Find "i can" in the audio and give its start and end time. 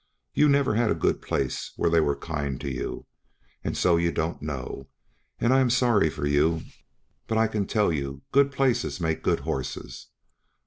7.37-7.67